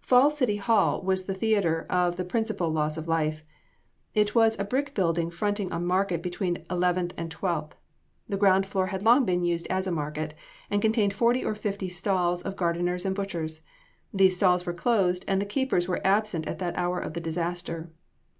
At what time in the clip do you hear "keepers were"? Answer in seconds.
15.46-16.04